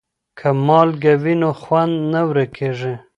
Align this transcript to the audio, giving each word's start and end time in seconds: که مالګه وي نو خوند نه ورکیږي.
که 0.37 0.47
مالګه 0.65 1.13
وي 1.23 1.35
نو 1.41 1.49
خوند 1.61 1.95
نه 2.11 2.21
ورکیږي. 2.29 2.93